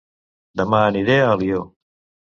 [0.61, 1.61] Dema aniré a Alió